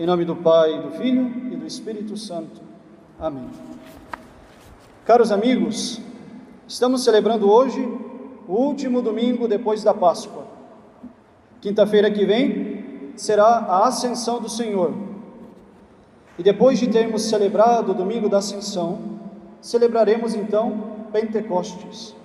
[0.00, 2.62] Em nome do Pai, do Filho e do Espírito Santo.
[3.18, 3.50] Amém.
[5.04, 6.00] Caros amigos,
[6.66, 7.86] estamos celebrando hoje
[8.48, 10.46] o último domingo depois da Páscoa.
[11.60, 14.94] Quinta-feira que vem será a Ascensão do Senhor.
[16.38, 18.98] E depois de termos celebrado o domingo da Ascensão,
[19.60, 22.16] celebraremos então Pentecostes.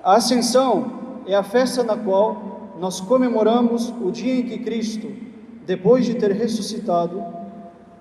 [0.00, 5.24] A Ascensão é a festa na qual nós comemoramos o dia em que Cristo
[5.66, 7.24] depois de ter ressuscitado,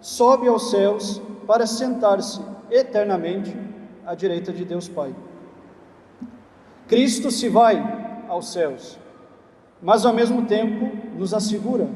[0.01, 3.55] sobe aos céus para sentar-se eternamente
[4.05, 5.15] à direita de Deus Pai.
[6.87, 8.97] Cristo se vai aos céus,
[9.81, 11.89] mas ao mesmo tempo nos assegura: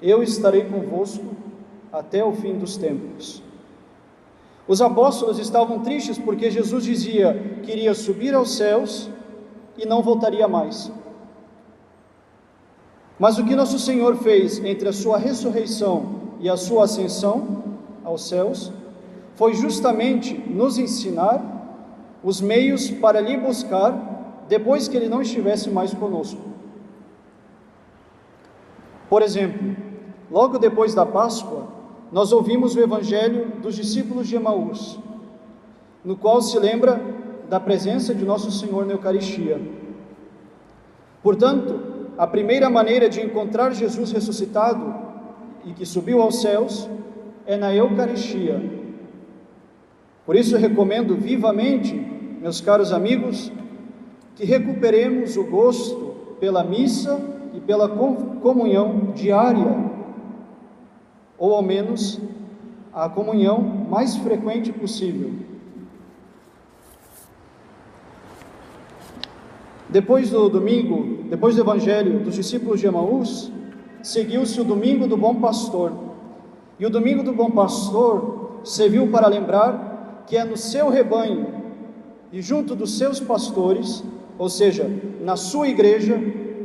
[0.00, 1.36] Eu estarei convosco
[1.92, 3.42] até o fim dos tempos.
[4.66, 9.10] Os apóstolos estavam tristes porque Jesus dizia que iria subir aos céus
[9.76, 10.92] e não voltaria mais.
[13.18, 17.64] Mas o que nosso Senhor fez entre a sua ressurreição e a sua ascensão
[18.04, 18.72] aos céus
[19.34, 21.42] foi justamente nos ensinar
[22.22, 26.40] os meios para lhe buscar depois que ele não estivesse mais conosco.
[29.08, 29.76] Por exemplo,
[30.30, 31.66] logo depois da Páscoa,
[32.12, 34.98] nós ouvimos o evangelho dos discípulos de Emaús,
[36.04, 37.00] no qual se lembra
[37.48, 39.60] da presença de nosso Senhor na Eucaristia.
[41.22, 41.87] Portanto,
[42.18, 44.92] a primeira maneira de encontrar Jesus ressuscitado
[45.64, 46.90] e que subiu aos céus
[47.46, 48.60] é na Eucaristia.
[50.26, 53.52] Por isso recomendo vivamente, meus caros amigos,
[54.34, 57.20] que recuperemos o gosto pela missa
[57.54, 59.76] e pela comunhão diária,
[61.38, 62.20] ou ao menos
[62.92, 65.30] a comunhão mais frequente possível.
[69.90, 73.50] Depois do domingo, depois do evangelho dos discípulos de Emaús,
[74.02, 75.92] seguiu-se o domingo do bom pastor.
[76.78, 81.54] E o domingo do bom pastor serviu para lembrar que é no seu rebanho
[82.30, 84.04] e junto dos seus pastores,
[84.38, 84.90] ou seja,
[85.22, 86.20] na sua igreja,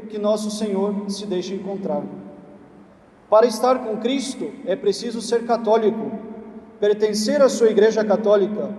[0.09, 2.03] que nosso Senhor se deixa encontrar.
[3.29, 6.11] Para estar com Cristo é preciso ser católico,
[6.77, 8.75] pertencer à sua igreja católica,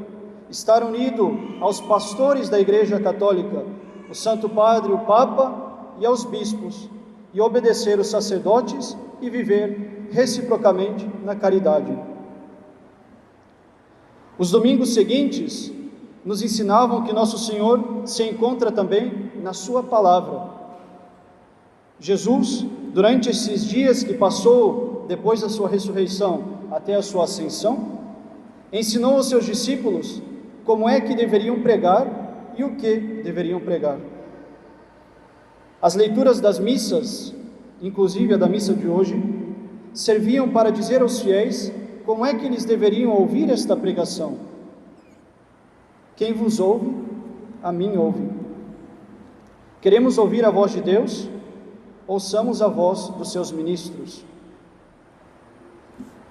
[0.50, 3.64] estar unido aos pastores da igreja católica
[4.14, 6.88] o Santo Padre, o Papa e aos bispos,
[7.32, 11.98] e obedecer os sacerdotes e viver reciprocamente na caridade.
[14.38, 15.72] Os domingos seguintes
[16.24, 20.48] nos ensinavam que Nosso Senhor se encontra também na Sua palavra.
[21.98, 27.98] Jesus, durante esses dias que passou depois da Sua ressurreição até a Sua ascensão,
[28.72, 30.22] ensinou aos seus discípulos
[30.64, 32.23] como é que deveriam pregar
[32.56, 33.98] e o que deveriam pregar.
[35.80, 37.34] As leituras das missas,
[37.82, 39.22] inclusive a da missa de hoje,
[39.92, 41.72] serviam para dizer aos fiéis
[42.04, 44.38] como é que eles deveriam ouvir esta pregação.
[46.16, 46.94] Quem vos ouve,
[47.62, 48.30] a mim ouve.
[49.80, 51.28] Queremos ouvir a voz de Deus?
[52.06, 54.24] Ouçamos a voz dos seus ministros.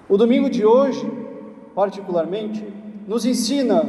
[0.08, 1.08] O domingo de hoje,
[1.74, 2.64] particularmente,
[3.06, 3.84] nos ensina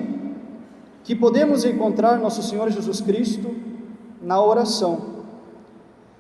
[1.05, 3.55] que podemos encontrar nosso Senhor Jesus Cristo
[4.19, 5.23] na oração.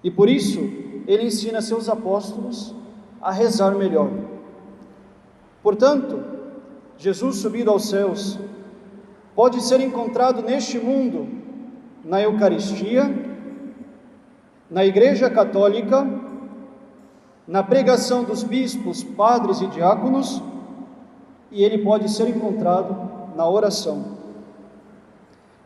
[0.03, 0.59] E por isso,
[1.07, 2.73] ele ensina seus apóstolos
[3.19, 4.11] a rezar melhor.
[5.63, 6.23] Portanto,
[6.99, 8.39] Jesus subido aos céus
[9.35, 11.27] pode ser encontrado neste mundo
[12.03, 13.11] na Eucaristia,
[14.69, 16.07] na Igreja Católica,
[17.47, 20.43] na pregação dos bispos, padres e diáconos,
[21.51, 24.14] e ele pode ser encontrado na oração.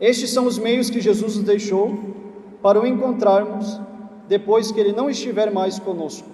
[0.00, 1.98] Estes são os meios que Jesus nos deixou
[2.62, 3.80] para o encontrarmos
[4.26, 6.28] depois que ele não estiver mais conosco.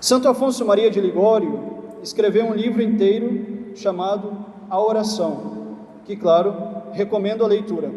[0.00, 6.54] Santo Afonso Maria de Ligório escreveu um livro inteiro chamado A Oração, que, claro,
[6.92, 7.92] recomendo a leitura.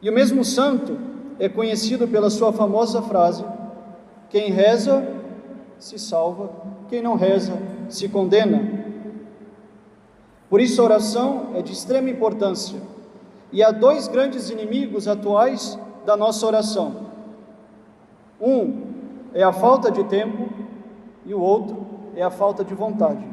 [0.00, 0.98] E o mesmo santo
[1.38, 3.44] é conhecido pela sua famosa frase:
[4.30, 5.06] quem reza
[5.78, 6.50] se salva,
[6.88, 7.52] quem não reza
[7.88, 8.81] se condena.
[10.52, 12.78] Por isso, a oração é de extrema importância.
[13.50, 17.06] E há dois grandes inimigos atuais da nossa oração:
[18.38, 18.82] um
[19.32, 20.50] é a falta de tempo,
[21.24, 23.26] e o outro é a falta de vontade.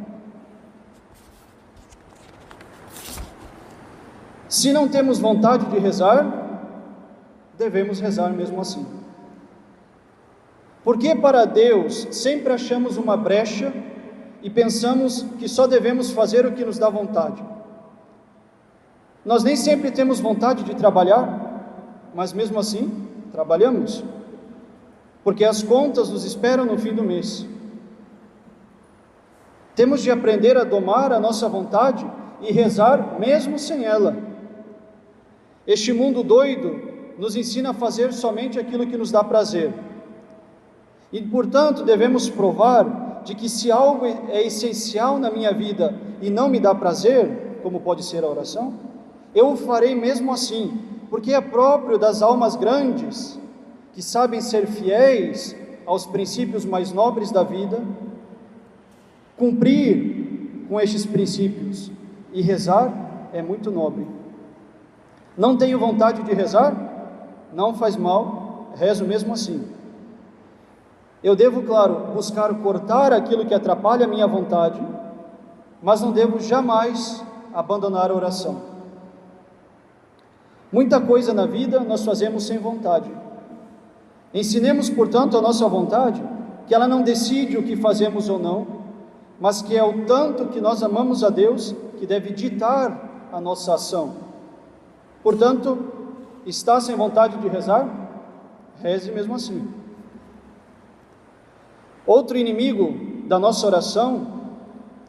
[4.47, 6.25] Se não temos vontade de rezar,
[7.57, 8.87] devemos rezar mesmo assim.
[10.85, 13.73] Porque para Deus sempre achamos uma brecha
[14.41, 17.43] e pensamos que só devemos fazer o que nos dá vontade.
[19.25, 24.03] Nós nem sempre temos vontade de trabalhar, mas mesmo assim trabalhamos.
[25.23, 27.45] porque as contas nos esperam no fim do mês.
[29.75, 32.05] Temos de aprender a domar a nossa vontade
[32.41, 34.17] e rezar mesmo sem ela.
[35.67, 36.81] Este mundo doido
[37.17, 39.73] nos ensina a fazer somente aquilo que nos dá prazer.
[41.11, 42.85] E, portanto, devemos provar
[43.23, 47.79] de que se algo é essencial na minha vida e não me dá prazer, como
[47.79, 48.73] pode ser a oração,
[49.33, 50.79] eu o farei mesmo assim,
[51.09, 53.39] porque é próprio das almas grandes,
[53.93, 55.55] que sabem ser fiéis
[55.85, 57.81] aos princípios mais nobres da vida,
[59.39, 61.89] Cumprir com estes princípios
[62.33, 64.05] e rezar é muito nobre.
[65.37, 66.75] Não tenho vontade de rezar?
[67.53, 69.63] Não faz mal, rezo mesmo assim.
[71.23, 74.81] Eu devo, claro, buscar cortar aquilo que atrapalha a minha vontade,
[75.81, 77.23] mas não devo jamais
[77.53, 78.61] abandonar a oração.
[80.71, 83.11] Muita coisa na vida nós fazemos sem vontade.
[84.33, 86.23] Ensinemos, portanto, a nossa vontade
[86.67, 88.67] que ela não decide o que fazemos ou não,
[89.39, 93.73] mas que é o tanto que nós amamos a Deus que deve ditar a nossa
[93.73, 94.13] ação.
[95.23, 95.77] Portanto,
[96.45, 97.87] está sem vontade de rezar?
[98.81, 99.78] Reze mesmo assim.
[102.05, 102.93] Outro inimigo
[103.27, 104.39] da nossa oração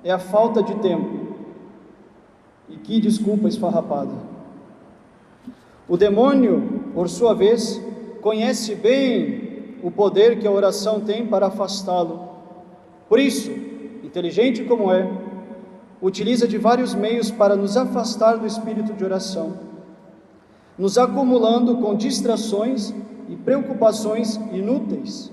[0.05, 1.35] é a falta de tempo.
[2.69, 4.13] E que desculpa esfarrapada.
[5.89, 7.81] O demônio, por sua vez,
[8.21, 12.29] conhece bem o poder que a oração tem para afastá-lo.
[13.09, 13.51] Por isso,
[14.05, 15.11] inteligente como é,
[16.01, 19.59] utiliza de vários meios para nos afastar do espírito de oração,
[20.79, 22.95] nos acumulando com distrações
[23.29, 25.33] e preocupações inúteis.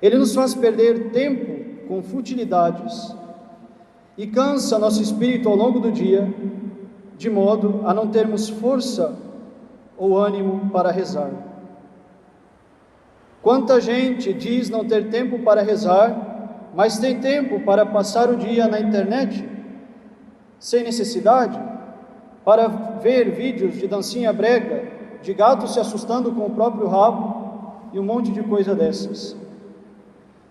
[0.00, 3.14] Ele nos faz perder tempo com futilidades
[4.16, 6.32] e cansa nosso espírito ao longo do dia,
[7.16, 9.16] de modo a não termos força
[9.96, 11.30] ou ânimo para rezar.
[13.42, 16.34] Quanta gente diz não ter tempo para rezar
[16.76, 19.48] mas tem tempo para passar o dia na internet,
[20.58, 21.58] sem necessidade,
[22.44, 24.84] para ver vídeos de dancinha brega,
[25.22, 29.34] de gato se assustando com o próprio rabo e um monte de coisa dessas.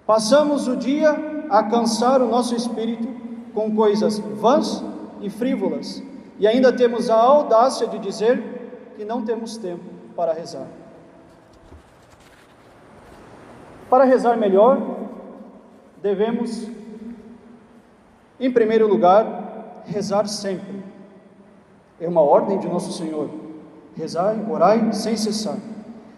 [0.06, 3.08] Passamos o dia a cansar o nosso espírito
[3.54, 4.84] com coisas vãs
[5.22, 6.04] e frívolas,
[6.38, 9.84] e ainda temos a audácia de dizer que não temos tempo
[10.16, 10.68] para rezar.
[13.90, 14.80] Para rezar melhor,
[16.02, 16.68] devemos,
[18.40, 20.84] em primeiro lugar, rezar sempre.
[22.00, 23.30] É uma ordem de Nosso Senhor.
[23.96, 25.58] Rezai, orai sem cessar.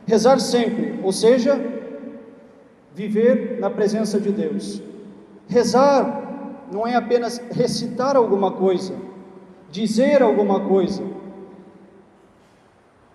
[0.06, 1.77] Rezar sempre, ou seja,
[2.98, 4.82] viver na presença de Deus.
[5.48, 8.96] Rezar não é apenas recitar alguma coisa,
[9.70, 11.04] dizer alguma coisa.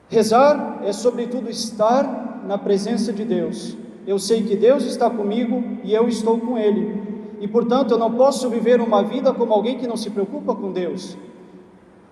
[0.09, 3.77] Rezar é, sobretudo, estar na presença de Deus,
[4.07, 7.03] eu sei que Deus está comigo e eu estou com Ele.
[7.41, 10.71] E portanto eu não posso viver uma vida como alguém que não se preocupa com
[10.71, 11.19] Deus.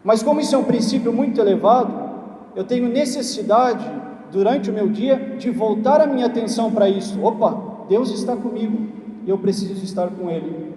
[0.02, 1.92] Mas como isso é um princípio muito elevado,
[2.56, 3.88] eu tenho necessidade
[4.32, 7.22] durante o meu dia de voltar a minha atenção para isso.
[7.22, 8.86] Opa, Deus está comigo
[9.26, 10.72] e eu preciso estar com Ele.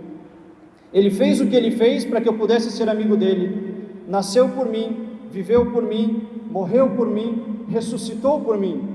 [0.91, 4.01] Ele fez o que Ele fez para que eu pudesse ser amigo dele.
[4.07, 8.93] Nasceu por mim, viveu por mim, morreu por mim, ressuscitou por mim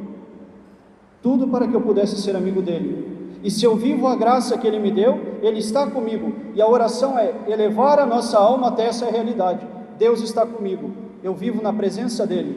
[1.23, 3.07] tudo para que eu pudesse ser amigo dele.
[3.43, 6.33] E se eu vivo a graça que ele me deu, ele está comigo.
[6.55, 9.67] E a oração é elevar a nossa alma até essa realidade.
[9.99, 10.91] Deus está comigo.
[11.23, 12.57] Eu vivo na presença dele.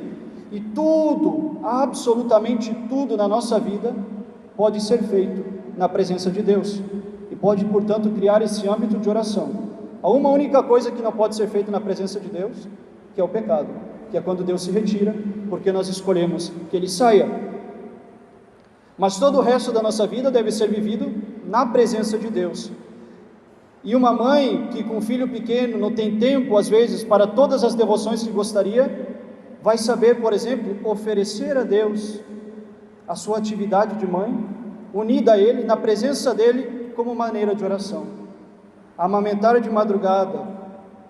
[0.51, 3.95] E tudo, absolutamente tudo na nossa vida
[4.55, 6.81] pode ser feito na presença de Deus.
[7.29, 9.71] E pode, portanto, criar esse âmbito de oração.
[10.01, 12.67] Há uma única coisa que não pode ser feita na presença de Deus,
[13.13, 13.69] que é o pecado,
[14.09, 15.15] que é quando Deus se retira,
[15.49, 17.51] porque nós escolhemos que ele saia
[19.01, 21.11] mas todo o resto da nossa vida deve ser vivido
[21.47, 22.71] na presença de Deus.
[23.83, 27.63] E uma mãe que com um filho pequeno não tem tempo, às vezes, para todas
[27.63, 29.09] as devoções que gostaria,
[29.63, 32.19] vai saber, por exemplo, oferecer a Deus
[33.07, 34.31] a sua atividade de mãe,
[34.93, 38.05] unida a Ele, na presença dEle, como maneira de oração.
[38.97, 40.47] Amamentar de madrugada,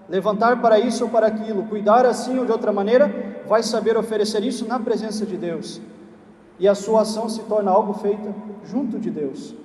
[0.07, 4.43] levantar para isso ou para aquilo, cuidar assim ou de outra maneira, vai saber oferecer
[4.43, 5.81] isso na presença de Deus
[6.61, 9.55] e a sua ação se torna algo feita junto de Deus.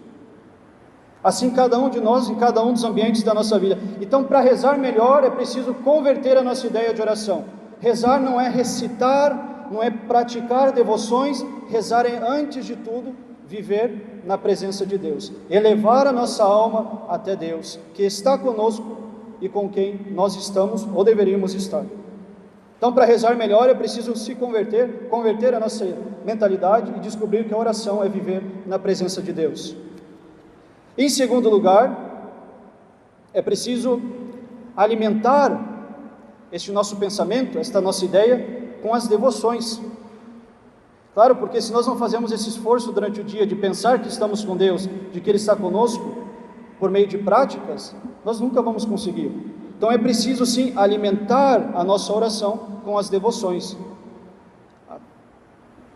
[1.23, 3.79] Assim, cada um de nós, em cada um dos ambientes da nossa vida.
[4.01, 7.45] Então, para rezar melhor, é preciso converter a nossa ideia de oração.
[7.81, 13.15] Rezar não é recitar, não é praticar devoções, rezar é, antes de tudo,
[13.49, 18.97] viver na presença de Deus, elevar a nossa alma até Deus, que está conosco
[19.41, 21.85] e com quem nós estamos ou deveríamos estar.
[22.77, 25.87] Então, para rezar melhor, eu preciso se converter, converter a nossa
[26.25, 29.75] mentalidade e descobrir que a oração é viver na presença de Deus.
[30.99, 32.07] Em segundo lugar,
[33.33, 34.01] é preciso
[34.77, 35.75] alimentar
[36.53, 39.81] este nosso pensamento, esta nossa ideia, com as devoções.
[41.17, 44.45] Claro, porque se nós não fazemos esse esforço durante o dia de pensar que estamos
[44.45, 46.15] com Deus, de que Ele está conosco,
[46.79, 49.33] por meio de práticas, nós nunca vamos conseguir.
[49.75, 53.75] Então é preciso sim alimentar a nossa oração com as devoções.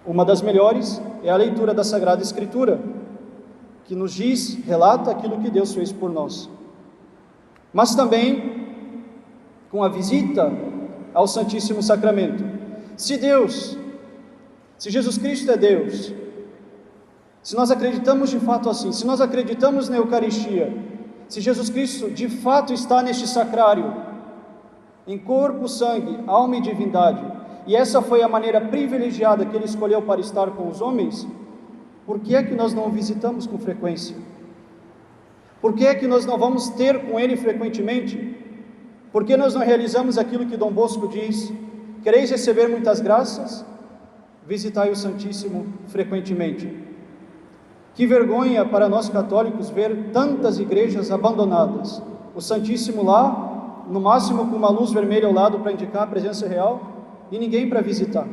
[0.07, 2.81] Uma das melhores é a leitura da Sagrada Escritura,
[3.85, 6.49] que nos diz, relata aquilo que Deus fez por nós.
[7.75, 8.75] Mas também
[9.71, 10.51] com a visita
[11.13, 12.43] ao Santíssimo Sacramento.
[12.97, 13.77] Se Deus
[14.81, 16.11] se Jesus Cristo é Deus,
[17.43, 20.75] se nós acreditamos de fato assim, se nós acreditamos na Eucaristia,
[21.29, 23.95] se Jesus Cristo de fato está neste sacrário,
[25.07, 27.23] em corpo, sangue, alma e divindade,
[27.67, 31.29] e essa foi a maneira privilegiada que ele escolheu para estar com os homens,
[32.07, 34.17] por que é que nós não o visitamos com frequência?
[35.61, 38.35] Por que é que nós não vamos ter com ele frequentemente?
[39.13, 41.53] Por que nós não realizamos aquilo que Dom Bosco diz?
[42.03, 43.69] Quereis receber muitas graças?
[44.47, 46.77] Visitai o Santíssimo frequentemente.
[47.95, 52.03] Que vergonha para nós católicos ver tantas igrejas abandonadas.
[52.35, 56.49] O Santíssimo lá, no máximo com uma luz vermelha ao lado para indicar a presença
[56.49, 56.91] real,
[57.31, 58.27] e ninguém para visitar.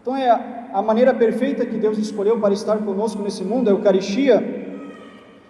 [0.00, 0.30] Então é
[0.72, 4.42] a maneira perfeita que Deus escolheu para estar conosco nesse mundo, a Eucaristia.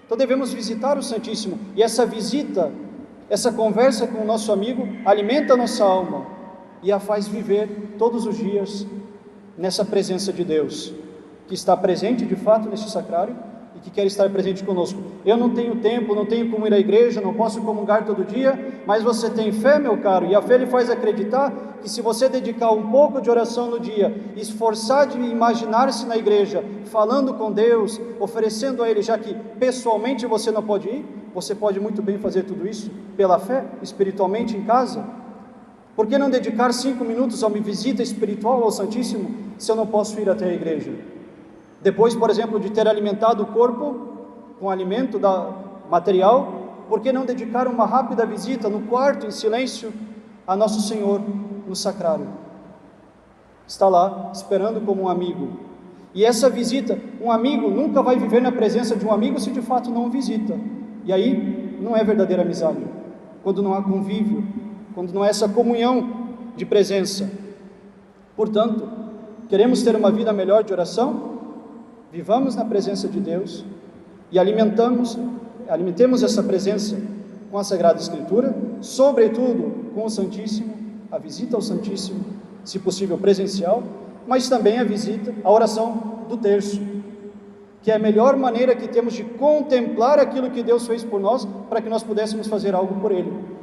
[0.04, 2.72] Então devemos visitar o Santíssimo, e essa visita,
[3.28, 6.26] essa conversa com o nosso amigo, alimenta a nossa alma
[6.82, 8.86] e a faz viver todos os dias
[9.56, 10.92] nessa presença de Deus,
[11.46, 13.36] que está presente de fato neste sacrário
[13.76, 15.00] e que quer estar presente conosco.
[15.24, 18.82] Eu não tenho tempo, não tenho como ir à igreja, não posso comungar todo dia,
[18.86, 22.28] mas você tem fé, meu caro, e a fé lhe faz acreditar que se você
[22.28, 28.00] dedicar um pouco de oração no dia, esforçar de imaginar-se na igreja, falando com Deus,
[28.18, 32.44] oferecendo a Ele, já que pessoalmente você não pode ir, você pode muito bem fazer
[32.44, 35.04] tudo isso pela fé, espiritualmente em casa.
[35.96, 39.86] Por que não dedicar cinco minutos a uma visita espiritual ao Santíssimo se eu não
[39.86, 40.92] posso ir até a igreja?
[41.82, 43.96] Depois, por exemplo, de ter alimentado o corpo
[44.60, 45.50] com alimento da
[45.90, 49.90] material, por que não dedicar uma rápida visita no quarto, em silêncio,
[50.46, 51.22] a Nosso Senhor
[51.66, 52.28] no sacrário?
[53.66, 55.48] Está lá, esperando como um amigo.
[56.14, 59.62] E essa visita, um amigo nunca vai viver na presença de um amigo se de
[59.62, 60.58] fato não o visita.
[61.04, 62.84] E aí não é verdadeira amizade.
[63.42, 64.46] Quando não há convívio,
[64.96, 66.26] quando não é essa comunhão
[66.56, 67.30] de presença.
[68.34, 68.88] Portanto,
[69.46, 71.36] queremos ter uma vida melhor de oração?
[72.10, 73.62] Vivamos na presença de Deus
[74.32, 75.18] e alimentamos,
[75.68, 76.96] alimentemos essa presença
[77.50, 80.72] com a Sagrada Escritura, sobretudo com o Santíssimo,
[81.12, 82.24] a visita ao Santíssimo,
[82.64, 83.82] se possível presencial,
[84.26, 86.80] mas também a visita, a oração do terço,
[87.82, 91.46] que é a melhor maneira que temos de contemplar aquilo que Deus fez por nós,
[91.68, 93.55] para que nós pudéssemos fazer algo por Ele.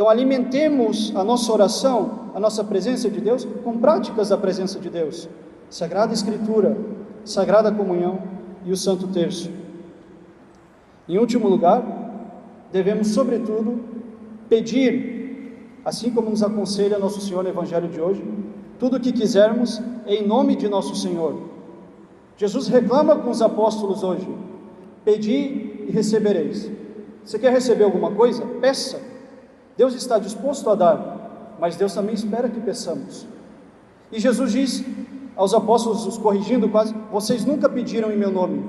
[0.00, 4.88] Então, alimentemos a nossa oração, a nossa presença de Deus, com práticas da presença de
[4.88, 5.28] Deus.
[5.68, 6.74] Sagrada Escritura,
[7.22, 8.18] Sagrada Comunhão
[8.64, 9.50] e o Santo Terço.
[11.06, 11.84] Em último lugar,
[12.72, 13.78] devemos, sobretudo,
[14.48, 18.24] pedir, assim como nos aconselha nosso Senhor no Evangelho de hoje,
[18.78, 21.42] tudo o que quisermos em nome de nosso Senhor.
[22.38, 24.26] Jesus reclama com os apóstolos hoje:
[25.04, 26.70] pedi e recebereis.
[27.22, 28.46] Você quer receber alguma coisa?
[28.62, 29.09] Peça.
[29.80, 33.26] Deus está disposto a dar, mas Deus também espera que peçamos.
[34.12, 34.84] E Jesus diz
[35.34, 38.62] aos apóstolos, os corrigindo quase: Vocês nunca pediram em meu nome.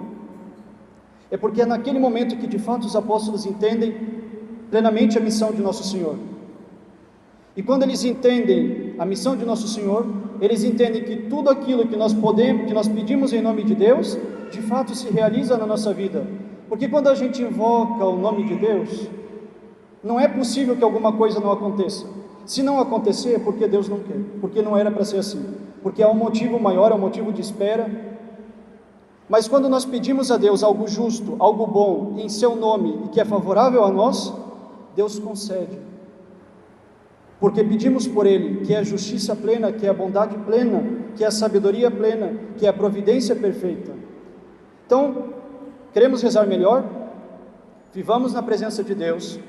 [1.30, 3.94] É porque é naquele momento que de fato os apóstolos entendem
[4.70, 6.16] plenamente a missão de Nosso Senhor.
[7.58, 10.08] E quando eles entendem a missão de Nosso Senhor,
[10.40, 14.18] eles entendem que tudo aquilo que nós podemos, que nós pedimos em nome de Deus,
[14.50, 16.26] de fato se realiza na nossa vida.
[16.70, 19.10] Porque quando a gente invoca o nome de Deus,
[20.04, 22.08] não é possível que alguma coisa não aconteça.
[22.46, 25.46] Se não acontecer, é porque Deus não quer, porque não era para ser assim,
[25.84, 27.90] porque há um motivo maior, há um motivo de espera.
[29.30, 33.22] Mas quando nós pedimos a Deus algo justo, algo bom, em seu nome e que
[33.22, 34.34] é favorável a nós,
[34.96, 35.80] Deus concede.
[37.40, 40.84] Porque pedimos por Ele, que é a justiça plena, que é a bondade plena,
[41.16, 43.94] que é a sabedoria plena, que é a providência perfeita.
[44.86, 45.30] Então,
[45.94, 46.84] queremos rezar melhor?
[47.94, 49.40] Vivamos na presença de Deus,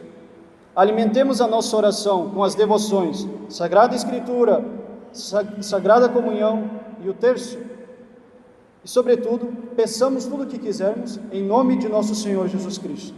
[0.75, 4.65] Alimentemos a nossa oração com as devoções, Sagrada Escritura,
[5.13, 6.71] Sagrada Comunhão
[7.03, 7.59] e o terço.
[8.83, 13.15] E, sobretudo, peçamos tudo o que quisermos em nome de nosso Senhor Jesus Cristo.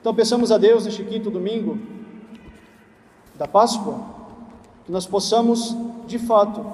[0.00, 1.78] Então, peçamos a Deus neste quinto domingo
[3.36, 4.00] da Páscoa,
[4.84, 5.76] que nós possamos,
[6.06, 6.66] de fato,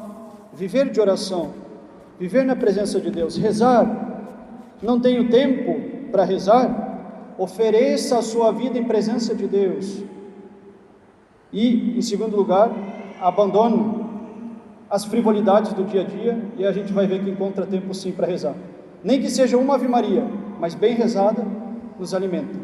[0.54, 1.52] viver de oração,
[2.18, 3.86] viver na presença de Deus, rezar.
[4.82, 6.85] Não tenho tempo para rezar?
[7.38, 10.02] Ofereça a sua vida em presença de Deus.
[11.52, 12.70] E, em segundo lugar,
[13.20, 14.04] abandone
[14.88, 18.12] as frivolidades do dia a dia e a gente vai ver que encontra tempo sim
[18.12, 18.54] para rezar.
[19.02, 20.24] Nem que seja uma Ave Maria,
[20.58, 21.44] mas bem rezada,
[21.98, 22.58] nos alimenta.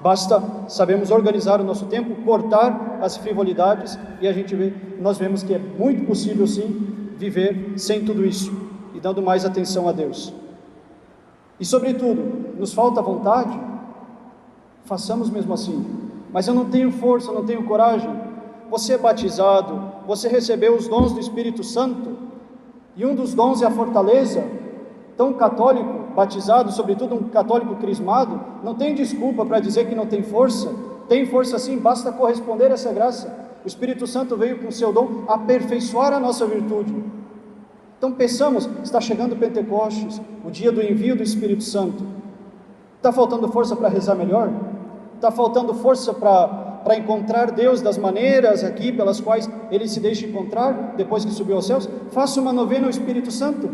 [0.00, 5.42] Basta sabemos organizar o nosso tempo, cortar as frivolidades e a gente vê, nós vemos
[5.42, 8.52] que é muito possível sim viver sem tudo isso
[8.94, 10.32] e dando mais atenção a Deus.
[11.58, 13.58] E sobretudo, nos falta vontade,
[14.84, 15.84] façamos mesmo assim.
[16.32, 18.10] Mas eu não tenho força, não tenho coragem.
[18.70, 22.16] Você é batizado, você recebeu os dons do Espírito Santo,
[22.96, 24.44] e um dos dons é a fortaleza.
[25.16, 30.22] Tão católico, batizado, sobretudo um católico crismado, não tem desculpa para dizer que não tem
[30.22, 30.72] força.
[31.08, 33.46] Tem força sim, basta corresponder a essa graça.
[33.64, 36.94] O Espírito Santo veio com o seu dom aperfeiçoar a nossa virtude.
[37.98, 42.15] Então pensamos, está chegando Pentecostes, o dia do envio do Espírito Santo.
[43.06, 44.50] Está faltando força para rezar melhor?
[45.14, 50.94] Está faltando força para encontrar Deus das maneiras aqui pelas quais Ele se deixa encontrar
[50.96, 51.88] depois que subiu aos céus?
[52.10, 53.70] Faça uma novena ao Espírito Santo.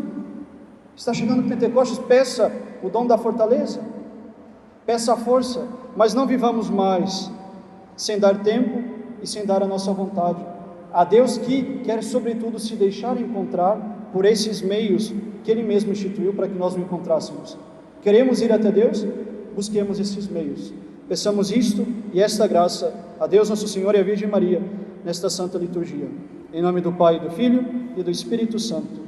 [0.95, 2.51] Está chegando Pentecostes, peça
[2.83, 3.81] o dom da fortaleza,
[4.85, 7.31] peça a força, mas não vivamos mais
[7.97, 8.83] sem dar tempo
[9.19, 10.45] e sem dar a nossa vontade.
[10.93, 15.11] A Deus que quer, sobretudo, se deixar encontrar por esses meios
[15.43, 17.57] que Ele mesmo instituiu para que nós o encontrássemos.
[18.03, 19.05] Queremos ir até Deus?
[19.55, 20.73] Busquemos esses meios.
[21.07, 24.61] Peçamos isto e esta graça a Deus, nosso Senhor e a Virgem Maria,
[25.05, 26.07] nesta santa liturgia.
[26.53, 29.02] Em nome do Pai, do Filho e do Espírito Santo.